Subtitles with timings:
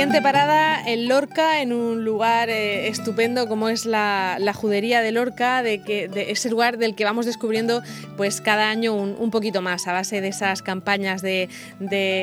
[0.00, 5.62] Siguiente parada en Lorca, en un lugar eh, estupendo como es la, judería de Lorca,
[5.62, 7.82] de, que, de ese lugar del que vamos descubriendo
[8.16, 11.50] pues cada año un, poquito más a base de esas campañas de,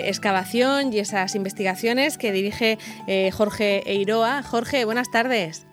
[0.08, 4.42] excavación y esas investigaciones que dirige eh, Jorge Eiroa.
[4.42, 5.68] Jorge, buenas tardes.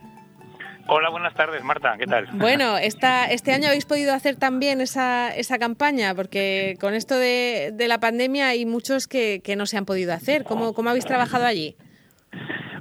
[0.86, 2.28] Hola, buenas tardes, Marta, ¿qué tal?
[2.34, 7.74] Bueno, esta, este año habéis podido hacer también esa, esa campaña, porque con esto de,
[7.88, 10.44] la pandemia hay muchos que, no se han podido hacer.
[10.44, 11.78] ¿Cómo, cómo habéis trabajado allí?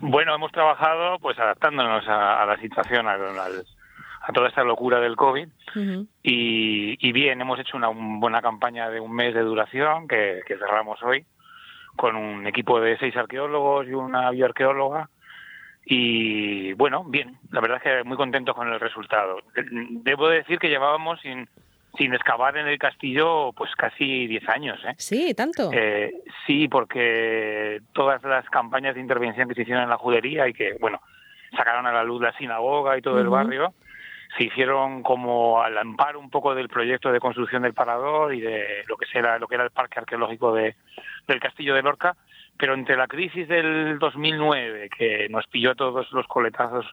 [0.06, 3.16] Bueno, hemos trabajado pues adaptándonos a, la situación, a,
[4.34, 5.48] toda esta locura del COVID.
[6.22, 11.02] y, bien, hemos hecho una buena campaña de un mes de duración que, que cerramos
[11.04, 11.26] hoy
[11.96, 15.10] con un equipo de seis arqueólogos y una bioarqueóloga
[15.86, 19.40] y bueno, bien, la verdad es que muy contentos con el resultado.
[19.56, 21.48] Debo decir que llevábamos sin,
[21.98, 24.80] sin excavar en el castillo pues casi 10 años.
[24.86, 24.96] ¿eh?
[24.98, 25.70] Sí, tanto.
[25.72, 26.12] Eh,
[26.48, 30.76] sí, porque todas las campañas de intervención que se hicieron en la judería y que,
[30.80, 31.02] bueno,
[31.56, 33.74] sacaron a la luz la sinagoga y todo el barrio,
[34.38, 38.84] se hicieron como al amparo un poco del proyecto de construcción del parador y de
[38.88, 40.76] lo que, será, lo que era el parque arqueológico de,
[41.28, 42.16] del castillo de Lorca,
[42.58, 46.86] pero entre la crisis del 2009, que nos pilló a todos los coletazos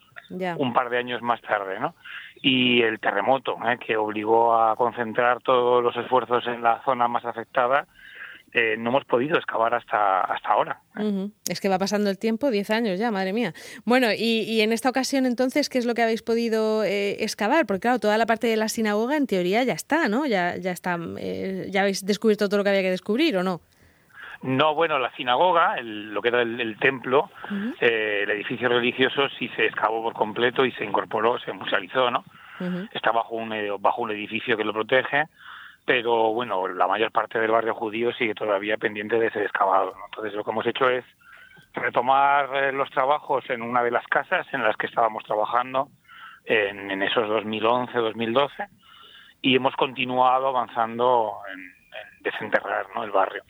[0.57, 1.95] un par de años más tarde, ¿no?
[2.43, 3.79] y el terremoto, ¿eh?
[3.85, 7.87] que obligó a concentrar todos los esfuerzos en la zona más afectada,
[8.53, 10.81] eh, no hemos podido excavar hasta, hasta ahora.
[11.49, 13.53] Es que va pasando el tiempo, 10 años ya, madre mía.
[13.85, 17.67] Bueno, y, en esta ocasión entonces, ¿qué es lo que habéis podido eh, excavar?
[17.67, 20.27] Porque claro, toda la parte de la sinagoga en teoría ya está, ¿no?
[20.27, 20.99] Ya, ya está,
[21.69, 23.61] ya habéis descubierto todo lo que había que descubrir, ¿o no?
[24.43, 27.31] No, bueno, la sinagoga, lo que era el, templo,
[27.81, 32.25] eh, el edificio religioso sí se excavó por completo y se incorporó, se musealizó, ¿no?
[32.93, 35.25] Está bajo un, eh, bajo un edificio que lo protege,
[35.85, 39.95] pero bueno, la mayor parte del barrio judío sigue todavía pendiente de ser excavado.
[40.07, 41.05] Entonces lo que hemos hecho es
[41.75, 45.89] retomar eh, los trabajos en una de las casas en las que estábamos trabajando
[46.45, 48.69] en, en esos 2011-2012
[49.43, 53.05] y hemos continuado avanzando en, en desenterrar ¿no?
[53.05, 53.43] el barrio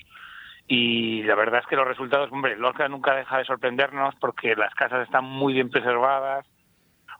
[0.73, 4.73] y la verdad es que los resultados, hombre, Lorca nunca deja de sorprendernos porque las
[4.73, 6.47] casas están muy bien preservadas,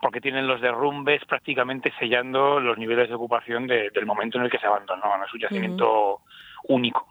[0.01, 4.59] porque tienen los derrumbes prácticamente sellando los niveles de ocupación del momento en el que
[4.59, 6.21] se abandonó, es un yacimiento
[6.69, 7.09] único.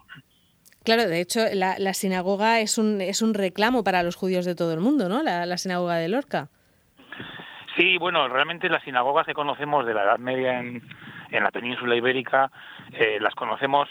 [0.82, 4.72] Claro, de hecho, la, sinagoga es un, es un reclamo para los judíos de todo
[4.72, 5.22] el mundo, ¿no?
[5.22, 6.48] La, sinagoga de Lorca.
[7.76, 10.82] Sí, bueno, realmente las sinagogas que conocemos de la Edad Media en,
[11.32, 12.50] en la península ibérica,
[12.92, 13.90] eh, las conocemos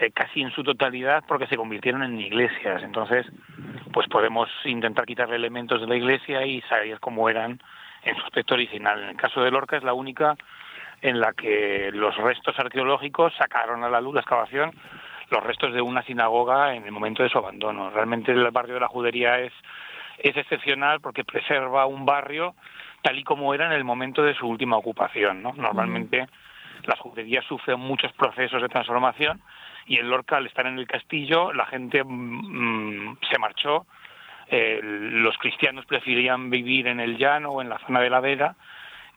[0.00, 2.82] eh, casi en su totalidad porque se convirtieron en iglesias.
[2.82, 3.26] Entonces,
[3.92, 7.60] pues podemos intentar quitarle elementos de la iglesia y saber cómo eran
[8.02, 9.02] en su aspecto original.
[9.02, 10.36] En el caso de Lorca es la única
[11.02, 14.72] en la que los restos arqueológicos sacaron a la luz la excavación
[15.30, 17.90] los restos de una sinagoga en el momento de su abandono.
[17.90, 19.52] Realmente el barrio de la Judería es,
[20.18, 22.54] es excepcional porque preserva un barrio
[23.02, 25.42] tal y como era en el momento de su última ocupación.
[25.42, 25.52] ¿no?
[25.52, 26.26] Normalmente
[26.84, 29.40] las juderías sufren muchos procesos de transformación
[29.86, 33.86] y en Lorca, al estar en el castillo, la gente mm, mm, se marchó.
[34.48, 38.56] Eh, los cristianos preferían vivir en el llano o en la zona de la Vera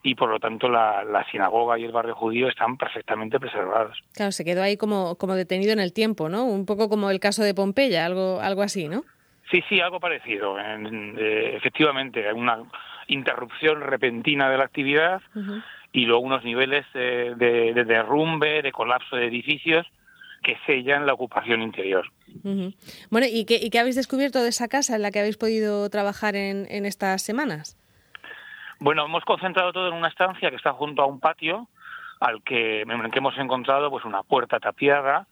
[0.03, 3.97] y por lo tanto la, sinagoga y el barrio judío están perfectamente preservados.
[4.13, 6.43] Claro, se quedó ahí como, como detenido en el tiempo, ¿no?
[6.43, 9.03] Un poco como el caso de Pompeya, algo, algo así, ¿no?
[9.49, 10.57] Sí, sí, algo parecido.
[10.59, 12.59] Eh, efectivamente, hay una
[13.07, 15.21] interrupción repentina de la actividad
[15.93, 19.87] y luego unos niveles de, de derrumbe, de colapso de edificios
[20.43, 22.11] que sellan la ocupación interior.
[23.09, 26.35] Bueno, ¿y qué, ¿y habéis descubierto de esa casa en la que habéis podido trabajar
[26.35, 27.77] en, estas semanas?
[28.79, 31.67] Bueno, hemos concentrado todo en una estancia que está junto a un patio
[32.19, 35.27] al que, en que hemos encontrado pues una puerta tapiada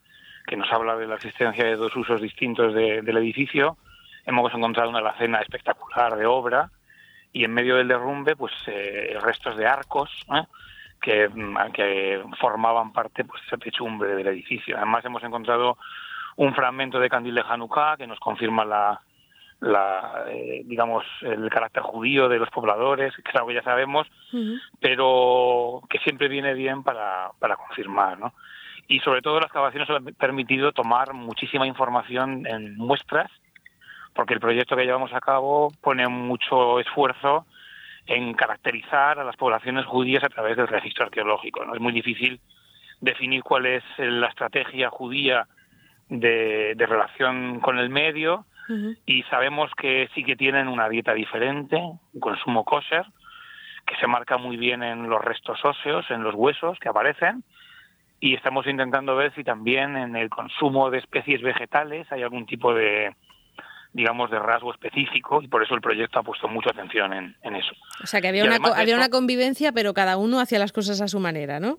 [0.47, 3.77] que nos habla de la existencia de dos usos distintos del edificio.
[4.25, 6.71] Hemos encontrado una alacena espectacular de obra
[7.33, 10.43] y en medio del derrumbe pues eh, restos de arcos ¿eh?
[11.01, 11.29] Que,
[11.73, 14.77] que formaban parte pues esa techumbre del edificio.
[14.77, 15.77] Además hemos encontrado
[16.37, 19.01] un fragmento de candil de Hanukkah que nos confirma la,
[19.59, 24.07] la eh, digamos el carácter judío de los pobladores, que es algo que ya sabemos,
[24.79, 28.33] pero que siempre viene bien para, para confirmar, ¿no?
[28.87, 33.31] Y sobre todo las excavaciones han permitido tomar muchísima información en muestras,
[34.13, 37.45] porque el proyecto que llevamos a cabo pone mucho esfuerzo
[38.07, 41.63] en caracterizar a las poblaciones judías a través del registro arqueológico.
[41.65, 41.73] ¿no?
[41.73, 42.39] Es muy difícil
[42.99, 45.47] definir cuál es la estrategia judía
[46.09, 48.45] de, relación con el medio
[49.05, 53.05] y sabemos que sí que tienen una dieta diferente, un consumo kosher,
[53.85, 57.43] que se marca muy bien en los restos óseos, en los huesos que aparecen,
[58.21, 62.73] y estamos intentando ver si también en el consumo de especies vegetales hay algún tipo
[62.73, 63.13] de,
[63.93, 67.73] digamos, de rasgo específico y por eso el proyecto ha puesto mucha atención en, eso.
[68.03, 71.07] O sea, que había, una, había una convivencia, pero cada uno hacía las cosas a
[71.07, 71.77] su manera, ¿no?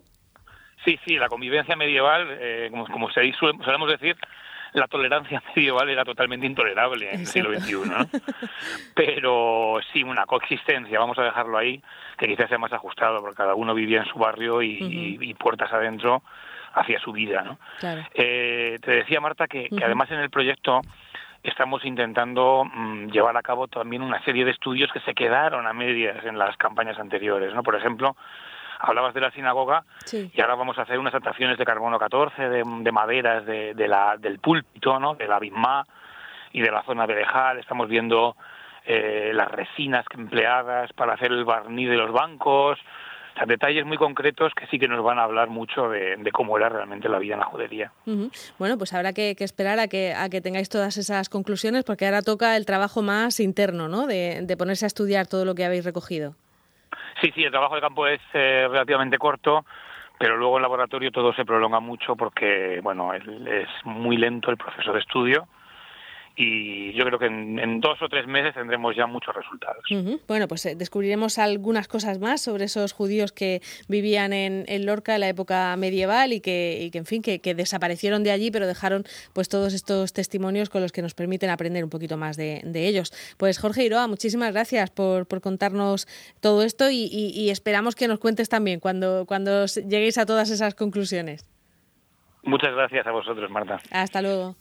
[0.85, 4.17] Sí, sí, la convivencia medieval, eh, como, como se, solemos decir,
[4.73, 8.07] la tolerancia medieval era totalmente intolerable en el siglo XXI, ¿no?
[8.95, 11.81] Pero sí, una coexistencia, vamos a dejarlo ahí,
[12.17, 16.23] que quizás sea más ajustado, porque cada uno vivía en su barrio y, puertas adentro
[16.73, 17.59] hacia su vida, ¿no?
[18.13, 20.81] Eh, te decía, Marta, que, además en el proyecto
[21.43, 25.73] estamos intentando mm, llevar a cabo también una serie de estudios que se quedaron a
[25.73, 27.63] medias en las campañas anteriores, ¿no?
[27.63, 28.15] Por ejemplo,
[28.79, 32.91] hablabas de la sinagoga y ahora vamos a hacer unas atracciones de carbono 14, de,
[32.91, 35.15] maderas de, la, del púlpito, ¿no?
[35.15, 35.39] de la
[36.51, 37.59] y de la zona de Lejal.
[37.59, 38.35] Estamos viendo
[38.85, 42.79] eh, las resinas empleadas para hacer el barniz de los bancos.
[43.33, 46.57] O sea, detalles muy concretos que sí que nos van a hablar mucho de, cómo
[46.57, 47.91] era realmente la vida en la judería.
[48.59, 52.21] Bueno, pues habrá que, esperar a que, a que tengáis todas esas conclusiones porque ahora
[52.21, 54.05] toca el trabajo más interno, ¿no?
[54.05, 56.35] de ponerse a estudiar todo lo que habéis recogido.
[57.21, 59.65] Sí, sí, el trabajo de campo es eh, relativamente corto,
[60.19, 64.93] pero luego en laboratorio todo se prolonga mucho porque, bueno, es muy lento el proceso
[64.93, 65.47] de estudio
[66.35, 69.83] y yo creo que en, dos o tres meses tendremos ya muchos resultados.
[70.27, 75.21] Bueno, pues eh, descubriremos algunas cosas más sobre esos judíos que vivían en, Lorca en
[75.21, 79.03] la época medieval y que, en fin, que, desaparecieron de allí, pero dejaron
[79.33, 83.13] pues todos estos testimonios con los que nos permiten aprender un poquito más de, ellos.
[83.37, 86.07] Pues Jorge Iroa, muchísimas gracias por, contarnos
[86.41, 91.47] todo esto y, esperamos que nos cuentes también cuando, cuando lleguéis a todas esas conclusiones.
[92.43, 93.79] Muchas gracias a vosotros, Marta.
[93.91, 94.55] Hasta luego.